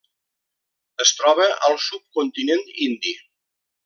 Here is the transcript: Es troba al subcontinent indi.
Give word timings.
Es 1.05 1.11
troba 1.19 1.45
al 1.69 1.77
subcontinent 1.91 2.65
indi. 2.91 3.15